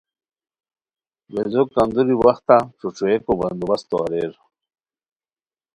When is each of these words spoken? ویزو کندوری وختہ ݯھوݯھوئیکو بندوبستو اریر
ویزو 1.33 1.63
کندوری 1.73 2.15
وختہ 2.25 2.57
ݯھوݯھوئیکو 2.77 3.31
بندوبستو 3.39 3.95
اریر 4.05 4.33